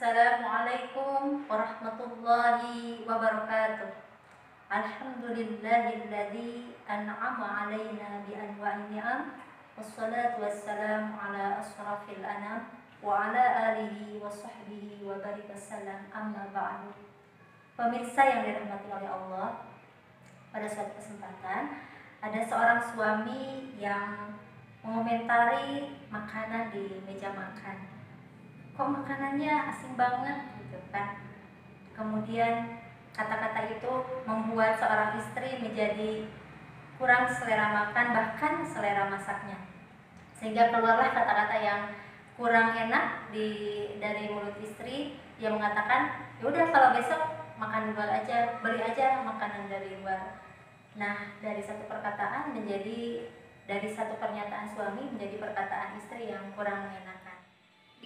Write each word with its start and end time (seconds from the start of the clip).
Assalamualaikum 0.00 1.44
warahmatullahi 1.44 3.04
wabarakatuh. 3.04 4.00
Alhamdulillahilladzi 4.72 6.72
an'ama 6.88 7.68
alaina 7.68 8.24
bi 8.24 8.32
anwa'in 8.32 8.96
ni'am 8.96 9.36
wassalatu 9.76 10.40
wassalamu 10.40 11.20
ala 11.20 11.60
asrafil 11.60 12.24
anam 12.24 12.72
wa 13.04 13.28
ala 13.28 13.76
alihi 13.76 14.16
wa 14.16 14.32
sahbihi 14.32 15.04
wa 15.04 15.20
barik 15.20 15.44
wasallam 15.52 16.08
amma 16.08 16.48
ba'du. 16.48 16.96
Pemirsa 17.76 18.24
yang 18.24 18.48
dirahmati 18.48 18.88
oleh 18.88 19.04
Allah, 19.04 19.68
pada 20.48 20.64
suatu 20.64 20.96
kesempatan 20.96 21.76
ada 22.24 22.40
seorang 22.48 22.80
suami 22.88 23.76
yang 23.76 24.32
mengomentari 24.80 25.92
makanan 26.08 26.72
di 26.72 27.04
meja 27.04 27.36
makan 27.36 27.99
kok 28.80 28.96
makanannya 28.96 29.52
asing 29.68 29.92
banget? 29.92 30.40
Gitu 30.64 30.80
kan. 30.88 31.20
Kemudian 31.92 32.80
kata-kata 33.12 33.76
itu 33.76 33.92
membuat 34.24 34.80
seorang 34.80 35.20
istri 35.20 35.60
menjadi 35.60 36.24
kurang 36.96 37.28
selera 37.28 37.76
makan 37.76 38.16
bahkan 38.16 38.64
selera 38.64 39.12
masaknya. 39.12 39.68
Sehingga 40.32 40.72
keluarlah 40.72 41.12
kata-kata 41.12 41.56
yang 41.60 41.82
kurang 42.40 42.72
enak 42.72 43.28
di 43.28 43.48
dari 44.00 44.32
mulut 44.32 44.56
istri. 44.64 45.20
Yang 45.36 45.60
mengatakan 45.60 46.32
ya 46.40 46.48
udah 46.48 46.64
kalau 46.72 46.96
besok 46.96 47.20
makan 47.60 47.84
di 47.84 47.90
luar 47.92 48.24
aja 48.24 48.64
beli 48.64 48.80
aja 48.80 49.20
makanan 49.28 49.68
dari 49.68 50.00
luar. 50.00 50.40
Nah 50.96 51.36
dari 51.44 51.60
satu 51.60 51.84
perkataan 51.84 52.56
menjadi 52.56 53.28
dari 53.68 53.88
satu 53.92 54.16
pernyataan 54.16 54.72
suami 54.72 55.04
menjadi 55.12 55.36
perkataan 55.36 56.00
istri 56.00 56.32
yang 56.32 56.48
kurang 56.56 56.88
di 56.92 57.00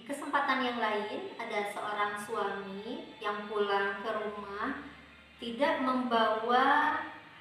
kesempatan 0.05 0.61
yang 0.61 0.77
lain 0.77 1.33
ada 1.41 1.73
seorang 1.73 2.13
suami 2.21 3.09
yang 3.17 3.49
pulang 3.49 4.05
ke 4.05 4.09
rumah 4.13 4.85
tidak 5.41 5.81
membawa 5.81 6.65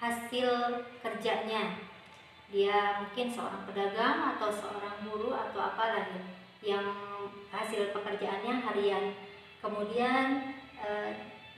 hasil 0.01 0.81
kerjanya. 1.05 1.77
Dia 2.49 3.05
mungkin 3.05 3.29
seorang 3.29 3.69
pedagang 3.69 4.37
atau 4.37 4.49
seorang 4.49 5.05
buruh 5.05 5.37
atau 5.37 5.61
apalah 5.61 6.09
ya, 6.09 6.23
yang 6.75 6.87
hasil 7.53 7.93
pekerjaannya 7.93 8.65
harian. 8.65 9.05
Kemudian 9.61 10.57
eh, 10.81 11.11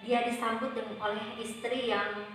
dia 0.03 0.27
disambut 0.27 0.75
oleh 0.75 1.27
istri 1.39 1.91
yang 1.91 2.27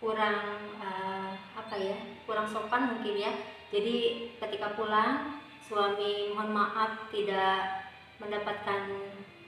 kurang 0.00 0.76
eh, 0.80 1.30
apa 1.56 1.76
ya, 1.76 1.98
kurang 2.28 2.48
sopan 2.48 2.96
mungkin 2.96 3.16
ya. 3.16 3.32
Jadi 3.70 4.28
ketika 4.36 4.74
pulang 4.76 5.40
suami 5.64 6.34
mohon 6.34 6.50
maaf 6.50 7.06
tidak 7.14 7.79
mendapatkan 8.20 8.80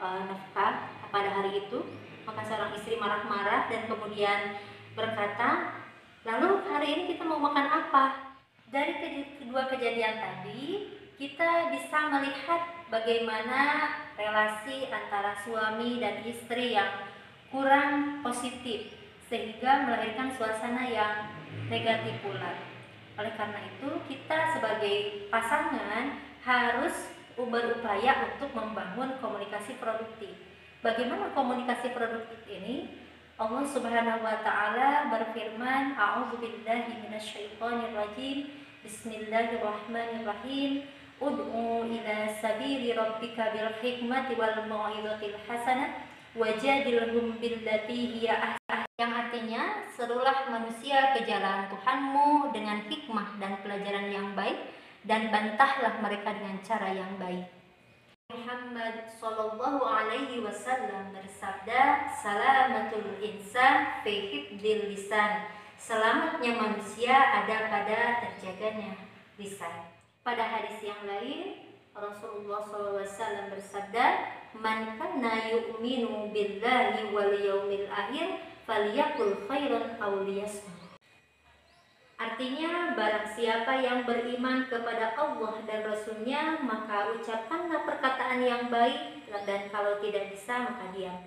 uh, 0.01 0.21
nafkah 0.27 0.91
pada 1.13 1.31
hari 1.31 1.69
itu 1.69 1.85
maka 2.25 2.41
seorang 2.47 2.73
istri 2.75 2.97
marah-marah 2.97 3.69
dan 3.69 3.87
kemudian 3.87 4.57
berkata 4.97 5.79
lalu 6.25 6.65
hari 6.67 6.89
ini 6.97 7.03
kita 7.15 7.23
mau 7.29 7.39
makan 7.39 7.69
apa 7.69 8.35
dari 8.73 9.29
kedua 9.39 9.69
kejadian 9.69 10.17
tadi 10.17 10.89
kita 11.21 11.71
bisa 11.71 11.99
melihat 12.11 12.63
bagaimana 12.89 13.95
relasi 14.17 14.91
antara 14.91 15.39
suami 15.45 16.03
dan 16.03 16.25
istri 16.27 16.75
yang 16.75 16.91
kurang 17.53 18.25
positif 18.25 18.97
sehingga 19.29 19.89
melahirkan 19.89 20.33
suasana 20.37 20.85
yang 20.89 21.31
negatif 21.73 22.21
pula. 22.21 22.53
Oleh 23.17 23.33
karena 23.37 23.61
itu, 23.65 23.89
kita 24.09 24.57
sebagai 24.57 25.29
pasangan 25.29 26.21
harus 26.45 27.13
berupaya 27.37 28.29
untuk 28.33 28.53
membangun 28.53 29.17
komunikasi 29.19 29.81
produktif. 29.81 30.37
Bagaimana 30.85 31.33
komunikasi 31.33 31.95
produktif 31.95 32.45
ini? 32.51 33.01
Allah 33.41 33.65
Subhanahu 33.65 34.21
wa 34.21 34.37
taala 34.45 35.09
berfirman, 35.09 35.97
"A'udzubillahi 35.97 37.09
minasyaitonirrajim. 37.09 38.51
Bismillahirrahmanirrahim. 38.83 40.85
Ud'u 41.23 41.87
ila 41.87 42.17
sabili 42.43 42.91
rabbika 42.93 43.55
bil 43.55 43.71
hikmati 43.79 44.35
wal 44.35 44.67
mau'izatil 44.67 45.39
hasanah 45.47 46.03
wajadilhum 46.35 47.39
billati 47.41 47.99
hiya 48.19 48.53
ahsan." 48.53 48.85
Yang 49.01 49.13
artinya, 49.17 49.63
serulah 49.95 50.51
manusia 50.53 51.17
ke 51.17 51.25
jalan 51.25 51.71
Tuhanmu 51.73 52.53
dengan 52.53 52.85
hikmah 52.87 53.41
dan 53.41 53.57
pelajaran 53.65 54.13
yang 54.13 54.37
baik 54.37 54.82
dan 55.03 55.35
bantahlah 55.35 55.99
mereka 55.99 56.31
dengan 56.35 56.59
cara 56.63 56.95
yang 56.95 57.19
baik. 57.19 57.47
Muhammad 58.33 59.13
Shallallahu 59.13 59.85
Alaihi 59.85 60.41
Wasallam 60.41 61.13
bersabda, 61.13 62.09
"Salamatul 62.17 63.21
insan 63.21 64.01
fi 64.01 64.33
hifdzil 64.33 64.89
lisan." 64.89 65.53
Selamatnya 65.77 66.57
manusia 66.57 67.13
ada 67.13 67.69
pada 67.69 68.23
terjaganya 68.25 68.97
lisan. 69.37 69.91
Pada 70.23 70.47
hadis 70.47 70.79
yang 70.81 71.03
lain, 71.05 71.75
Rasulullah 71.93 72.63
SAW 72.63 73.53
bersabda, 73.53 74.05
"Man 74.57 74.97
kana 74.97 75.53
yu'minu 75.53 76.33
billahi 76.33 77.11
wal 77.13 77.35
yaumil 77.37 77.91
akhir 77.91 78.41
falyakul 78.65 79.45
khairan 79.45 79.99
aw 80.01 80.23
liyasmut." 80.25 80.82
Artinya 82.21 82.95
barang 82.95 83.29
siapa 83.35 83.83
yang 83.83 84.05
beriman 84.07 84.69
kepada 84.71 85.17
Allah 85.19 85.61
dan 85.67 85.85
Rasulnya 85.85 86.61
maka 86.63 87.13
ucapkanlah 87.19 87.83
perkataan 87.89 88.41
yang 88.45 88.71
baik 88.71 89.27
dan 89.47 89.73
kalau 89.73 89.99
tidak 89.99 90.33
bisa 90.33 90.69
maka 90.69 90.93
diam. 90.93 91.19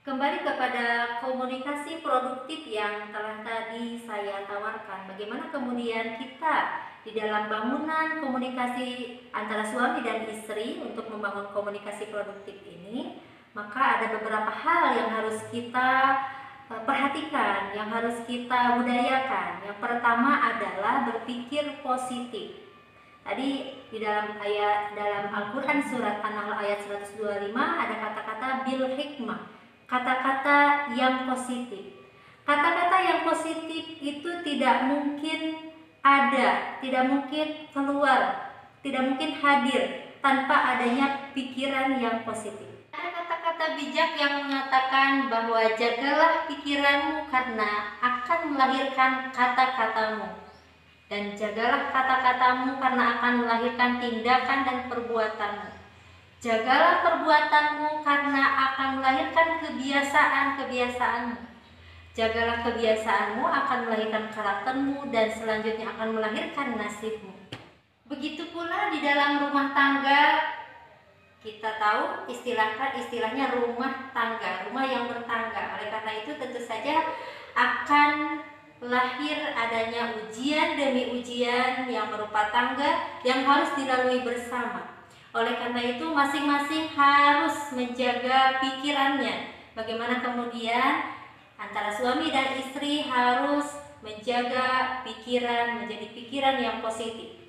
Kembali 0.00 0.40
kepada 0.40 1.20
komunikasi 1.20 2.00
produktif 2.00 2.64
yang 2.64 3.12
telah 3.12 3.44
tadi 3.44 4.00
saya 4.00 4.48
tawarkan. 4.48 5.12
Bagaimana 5.12 5.52
kemudian 5.52 6.16
kita 6.16 6.88
di 7.04 7.12
dalam 7.12 7.52
bangunan 7.52 8.24
komunikasi 8.24 9.20
antara 9.28 9.60
suami 9.60 10.00
dan 10.00 10.24
istri 10.24 10.80
untuk 10.80 11.04
membangun 11.12 11.52
komunikasi 11.52 12.08
produktif 12.08 12.64
ini, 12.64 13.20
maka 13.52 14.00
ada 14.00 14.16
beberapa 14.16 14.48
hal 14.48 14.96
yang 14.96 15.08
harus 15.12 15.44
kita 15.52 16.16
perhatikan, 16.70 17.74
yang 17.74 17.90
harus 17.90 18.22
kita 18.30 18.78
budayakan. 18.78 19.66
Yang 19.66 19.78
pertama 19.82 20.38
adalah 20.38 21.10
berpikir 21.10 21.82
positif. 21.82 22.62
Tadi 23.26 23.74
di 23.90 23.98
dalam 23.98 24.38
ayat 24.38 24.94
dalam 24.94 25.34
Al-Qur'an 25.34 25.82
surat 25.90 26.22
An-Nahl 26.22 26.62
ayat 26.62 26.86
125 26.86 27.50
ada 27.58 27.94
kata-kata 27.98 28.48
bil 28.64 28.86
hikmah. 28.94 29.50
Kata-kata 29.90 30.58
yang 30.94 31.26
positif. 31.26 31.98
Kata-kata 32.46 32.96
yang 33.02 33.20
positif 33.26 33.98
itu 33.98 34.30
tidak 34.46 34.86
mungkin 34.86 35.74
ada, 36.00 36.78
tidak 36.78 37.04
mungkin 37.10 37.46
keluar, 37.74 38.22
tidak 38.80 39.02
mungkin 39.04 39.30
hadir 39.42 39.82
tanpa 40.22 40.78
adanya 40.78 41.34
pikiran 41.34 41.98
yang 41.98 42.22
positif 42.22 42.69
kata 43.60 43.76
bijak 43.76 44.16
yang 44.16 44.48
mengatakan 44.48 45.28
bahwa 45.28 45.60
jagalah 45.76 46.48
pikiranmu 46.48 47.28
karena 47.28 47.92
akan 48.00 48.56
melahirkan 48.56 49.28
kata-katamu 49.36 50.32
dan 51.12 51.36
jagalah 51.36 51.92
kata-katamu 51.92 52.80
karena 52.80 53.20
akan 53.20 53.44
melahirkan 53.44 54.00
tindakan 54.00 54.64
dan 54.64 54.78
perbuatanmu. 54.88 55.76
Jagalah 56.40 57.04
perbuatanmu 57.04 58.00
karena 58.00 58.42
akan 58.72 58.88
melahirkan 58.96 59.48
kebiasaan-kebiasaanmu. 59.60 61.36
Jagalah 62.16 62.64
kebiasaanmu 62.64 63.44
akan 63.44 63.78
melahirkan 63.84 64.24
karaktermu 64.32 65.12
dan 65.12 65.28
selanjutnya 65.36 65.84
akan 66.00 66.16
melahirkan 66.16 66.80
nasibmu. 66.80 67.36
Begitu 68.08 68.48
pula 68.56 68.88
di 68.88 69.04
dalam 69.04 69.44
rumah 69.44 69.76
tangga 69.76 70.56
kita 71.40 71.80
tahu 71.80 72.28
istilahkan 72.28 73.00
istilahnya 73.00 73.56
rumah 73.56 74.12
tangga, 74.12 74.68
rumah 74.68 74.84
yang 74.84 75.08
bertangga. 75.08 75.80
Oleh 75.80 75.88
karena 75.88 76.12
itu 76.20 76.36
tentu 76.36 76.60
saja 76.60 77.00
akan 77.56 78.44
lahir 78.84 79.36
adanya 79.56 80.20
ujian 80.20 80.76
demi 80.76 81.16
ujian 81.16 81.88
yang 81.88 82.12
berupa 82.12 82.52
tangga 82.52 83.20
yang 83.24 83.44
harus 83.48 83.72
dilalui 83.72 84.20
bersama. 84.20 85.00
Oleh 85.32 85.56
karena 85.56 85.96
itu 85.96 86.04
masing-masing 86.04 86.92
harus 86.92 87.72
menjaga 87.72 88.60
pikirannya. 88.60 89.56
Bagaimana 89.72 90.20
kemudian 90.20 91.08
antara 91.56 91.88
suami 91.88 92.28
dan 92.28 92.52
istri 92.60 93.08
harus 93.08 93.80
menjaga 94.04 95.00
pikiran 95.08 95.84
menjadi 95.84 96.06
pikiran 96.12 96.56
yang 96.60 96.76
positif. 96.84 97.39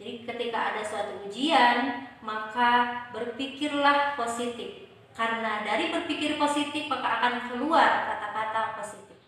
Jadi 0.00 0.24
ketika 0.24 0.72
ada 0.72 0.80
suatu 0.80 1.28
ujian, 1.28 2.08
maka 2.24 3.04
berpikirlah 3.12 4.16
positif. 4.16 4.88
Karena 5.12 5.60
dari 5.60 5.92
berpikir 5.92 6.40
positif 6.40 6.88
maka 6.88 7.20
akan 7.20 7.34
keluar 7.52 8.08
kata-kata 8.08 8.80
positif. 8.80 9.20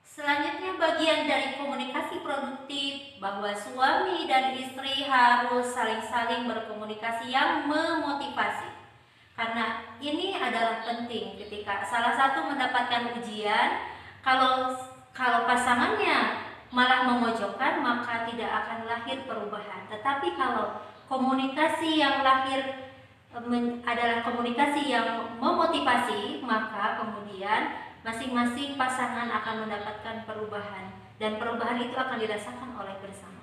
Selanjutnya 0.00 0.80
bagian 0.80 1.28
dari 1.28 1.60
komunikasi 1.60 2.24
produktif 2.24 3.20
bahwa 3.20 3.52
suami 3.52 4.24
dan 4.24 4.56
istri 4.56 5.04
harus 5.04 5.68
saling-saling 5.76 6.48
berkomunikasi 6.48 7.28
yang 7.28 7.68
memotivasi. 7.68 8.72
Karena 9.36 9.84
ini 10.00 10.32
adalah 10.32 10.80
penting 10.80 11.36
ketika 11.36 11.84
salah 11.84 12.16
satu 12.16 12.48
mendapatkan 12.48 13.20
ujian 13.20 13.84
kalau 14.24 14.72
kalau 15.12 15.44
pasangannya 15.44 16.53
malah 16.70 17.08
memojokkan 17.08 17.84
maka 17.84 18.28
tidak 18.30 18.50
akan 18.50 18.88
lahir 18.88 19.18
perubahan. 19.26 19.88
Tetapi 19.90 20.38
kalau 20.38 20.80
komunikasi 21.10 22.00
yang 22.00 22.24
lahir 22.24 22.84
adalah 23.82 24.22
komunikasi 24.22 24.94
yang 24.94 25.34
memotivasi, 25.42 26.38
maka 26.46 27.02
kemudian 27.02 27.74
masing-masing 28.06 28.78
pasangan 28.78 29.26
akan 29.26 29.66
mendapatkan 29.66 30.22
perubahan 30.22 30.94
dan 31.18 31.40
perubahan 31.42 31.82
itu 31.82 31.96
akan 31.98 32.20
dirasakan 32.20 32.70
oleh 32.78 32.94
bersama. 33.02 33.42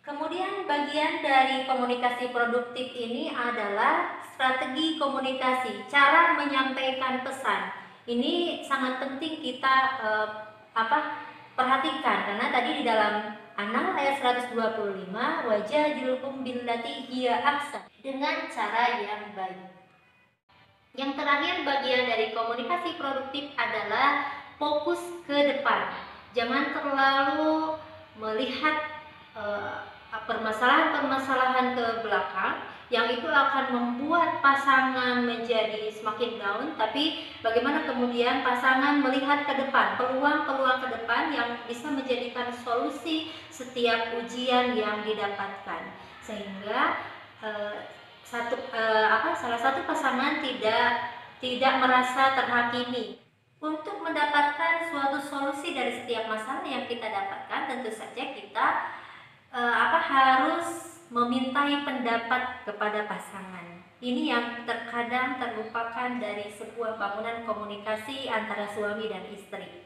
Kemudian 0.00 0.66
bagian 0.66 1.22
dari 1.22 1.64
komunikasi 1.64 2.34
produktif 2.34 2.92
ini 2.92 3.30
adalah 3.30 4.20
strategi 4.32 4.96
komunikasi, 4.96 5.86
cara 5.86 6.34
menyampaikan 6.34 7.20
pesan. 7.20 7.72
Ini 8.08 8.64
sangat 8.64 8.98
penting 8.98 9.38
kita 9.38 9.74
eh, 10.02 10.28
apa 10.74 11.29
perhatikan 11.60 12.18
karena 12.24 12.46
tadi 12.48 12.70
di 12.80 12.84
dalam 12.88 13.36
Anal 13.60 13.92
ayat 13.92 14.24
125 14.24 14.56
wajah 15.44 15.84
jilkum 16.00 16.40
billati 16.40 17.12
hiya 17.12 17.44
aksa 17.44 17.84
dengan 18.00 18.48
cara 18.48 19.04
yang 19.04 19.36
baik. 19.36 19.68
Yang 20.96 21.20
terakhir 21.20 21.54
bagian 21.68 22.08
dari 22.08 22.32
komunikasi 22.32 22.96
produktif 22.96 23.52
adalah 23.60 24.32
fokus 24.56 25.04
ke 25.28 25.36
depan. 25.36 25.92
Jangan 26.32 26.72
terlalu 26.72 27.76
melihat 28.16 28.80
permasalahan-permasalahan 30.24 31.66
uh, 31.68 31.74
ke 31.76 31.84
belakang 32.00 32.56
yang 32.90 33.06
itu 33.06 33.30
akan 33.30 33.70
membuat 33.70 34.42
pasangan 34.42 35.22
menjadi 35.22 35.94
semakin 35.94 36.42
down 36.42 36.74
tapi 36.74 37.22
bagaimana 37.38 37.86
kemudian 37.86 38.42
pasangan 38.42 38.98
melihat 38.98 39.46
ke 39.46 39.54
depan 39.62 39.94
peluang-peluang 39.94 40.82
ke 40.82 40.88
depan 40.98 41.30
yang 41.30 41.48
bisa 41.70 41.86
menjadikan 41.86 42.50
solusi 42.66 43.30
setiap 43.46 44.18
ujian 44.18 44.74
yang 44.74 45.06
didapatkan. 45.06 45.94
Sehingga 46.24 46.98
eh, 47.46 47.78
satu 48.26 48.58
eh, 48.74 49.06
apa 49.06 49.38
salah 49.38 49.60
satu 49.62 49.86
pasangan 49.86 50.42
tidak 50.42 51.14
tidak 51.38 51.74
merasa 51.78 52.34
terhakimi. 52.34 53.22
Untuk 53.60 54.00
mendapatkan 54.00 54.88
suatu 54.88 55.20
solusi 55.20 55.76
dari 55.76 55.92
setiap 55.92 56.32
masalah 56.32 56.64
yang 56.64 56.88
kita 56.88 57.06
dapatkan 57.06 57.68
tentu 57.68 57.92
saja 57.92 58.24
kita 58.34 58.66
eh, 59.54 59.74
apa 59.78 59.98
harus 60.00 60.89
memintai 61.10 61.82
pendapat 61.82 62.62
kepada 62.62 63.10
pasangan. 63.10 63.82
Ini 64.00 64.32
yang 64.32 64.46
terkadang 64.64 65.36
terlupakan 65.42 66.16
dari 66.22 66.48
sebuah 66.54 66.96
bangunan 66.96 67.44
komunikasi 67.44 68.30
antara 68.30 68.64
suami 68.70 69.10
dan 69.10 69.26
istri. 69.28 69.84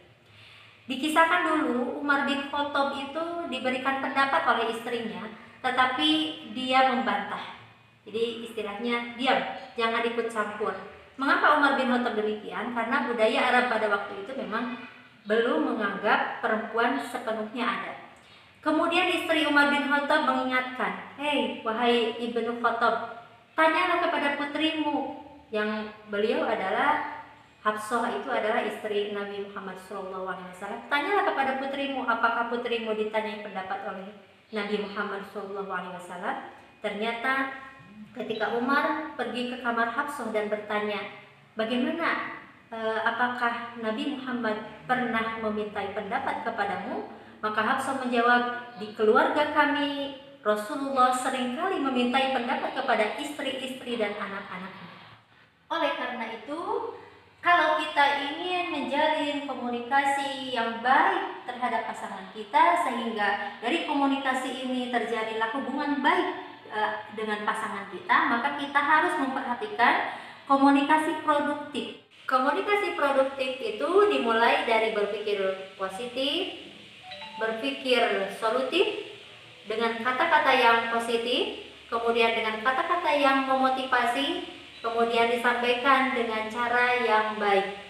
Dikisahkan 0.85 1.49
dulu 1.49 2.05
Umar 2.05 2.29
bin 2.29 2.53
Khattab 2.53 2.93
itu 2.95 3.25
diberikan 3.49 4.05
pendapat 4.05 4.45
oleh 4.45 4.77
istrinya, 4.77 5.25
tetapi 5.65 6.11
dia 6.53 6.93
membantah. 6.93 7.57
Jadi 8.05 8.45
istilahnya 8.45 9.17
diam, 9.17 9.41
jangan 9.81 10.05
ikut 10.05 10.29
campur. 10.29 10.77
Mengapa 11.17 11.57
Umar 11.57 11.81
bin 11.81 11.89
Khattab 11.89 12.21
demikian? 12.21 12.77
Karena 12.77 13.09
budaya 13.09 13.41
Arab 13.49 13.73
pada 13.73 13.87
waktu 13.89 14.29
itu 14.29 14.33
memang 14.37 14.77
belum 15.25 15.73
menganggap 15.73 16.45
perempuan 16.45 17.01
sepenuhnya 17.01 17.65
ada. 17.65 18.04
Kemudian 18.65 19.13
istri 19.13 19.45
Umar 19.45 19.69
bin 19.69 19.85
Khattab 19.93 20.25
mengingatkan, 20.25 21.13
Hei, 21.21 21.61
wahai 21.61 22.17
ibnu 22.17 22.65
Khattab, 22.65 23.29
tanyalah 23.53 24.01
kepada 24.01 24.41
putrimu 24.41 25.21
yang 25.53 25.93
beliau 26.09 26.49
adalah 26.49 27.21
Hafsah 27.61 28.09
itu 28.17 28.29
adalah 28.29 28.65
istri 28.65 29.13
Nabi 29.13 29.45
Muhammad 29.45 29.77
SAW. 29.85 30.37
Tanyalah 30.89 31.25
kepada 31.29 31.61
putrimu, 31.61 32.09
apakah 32.09 32.49
putrimu 32.49 32.97
ditanyai 32.97 33.45
pendapat 33.45 33.85
oleh 33.89 34.09
Nabi 34.53 34.81
Muhammad 34.81 35.25
SAW? 35.29 36.01
Ternyata 36.81 37.33
ketika 38.17 38.53
Umar 38.57 39.17
pergi 39.17 39.53
ke 39.53 39.57
kamar 39.61 39.93
Hafsah 39.93 40.33
dan 40.33 40.49
bertanya, 40.49 41.05
bagaimana? 41.57 42.41
Eh, 42.73 43.01
apakah 43.05 43.77
Nabi 43.81 44.17
Muhammad 44.17 44.57
pernah 44.89 45.37
memintai 45.41 45.93
pendapat 45.93 46.49
kepadamu? 46.49 47.24
Maka 47.45 47.61
Hafsah 47.61 48.01
menjawab, 48.01 48.73
di 48.81 48.97
keluarga 48.97 49.53
kami 49.53 50.17
Rasulullah 50.41 51.13
sering 51.13 51.53
kali 51.53 51.77
memintai 51.77 52.33
pendapat 52.33 52.73
kepada 52.73 53.21
istri-istri 53.21 54.01
dan 54.01 54.17
anak-anaknya. 54.17 54.89
Oleh 55.69 55.93
karena 55.93 56.25
itu, 56.41 56.61
kalau 57.45 57.77
kita 57.85 58.33
ingin 58.33 58.73
menjalin 58.73 59.45
komunikasi 59.45 60.57
yang 60.57 60.81
baik 60.81 61.45
terhadap 61.45 61.85
pasangan 61.85 62.33
kita 62.33 62.81
sehingga 62.89 63.61
dari 63.61 63.85
komunikasi 63.85 64.65
ini 64.65 64.89
terjadilah 64.89 65.53
hubungan 65.53 66.01
baik 66.01 66.49
uh, 66.73 67.05
dengan 67.13 67.45
pasangan 67.45 67.93
kita, 67.93 68.17
maka 68.33 68.57
kita 68.57 68.81
harus 68.81 69.21
memperhatikan 69.21 70.17
komunikasi 70.49 71.21
produktif. 71.21 72.09
Komunikasi 72.25 72.97
produktif 72.97 73.61
itu 73.61 73.89
dimulai 74.09 74.65
dari 74.65 74.97
berpikir 74.97 75.77
positif, 75.77 76.64
berpikir 77.39 78.31
solutif 78.39 79.17
dengan 79.65 79.99
kata-kata 80.05 80.53
yang 80.55 80.79
positif, 80.93 81.73
kemudian 81.89 82.37
dengan 82.37 82.61
kata-kata 82.61 83.11
yang 83.17 83.49
memotivasi, 83.49 84.45
kemudian 84.85 85.33
disampaikan 85.33 86.13
dengan 86.13 86.47
cara 86.53 87.01
yang 87.01 87.41
baik. 87.41 87.81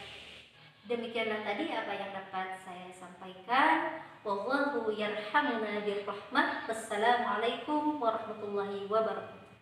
Demikianlah 0.85 1.41
tadi 1.43 1.73
apa 1.73 1.93
yang 1.97 2.11
dapat 2.13 2.61
saya 2.61 2.89
sampaikan. 2.93 4.05
Wallahu 4.25 4.93
yarhamuna 4.93 5.81
birrahmah. 5.85 6.69
Wassalamualaikum 6.69 8.01
warahmatullahi 8.01 8.89
wabarakatuh. 8.89 9.44